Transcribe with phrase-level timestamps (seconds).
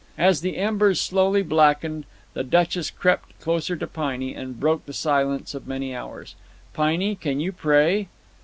[0.17, 5.53] As the embers slowly blackened, the Duchess crept closer to Piney, and broke the silence
[5.53, 6.33] of many hours:
[6.73, 8.07] "Piney, can you pray?"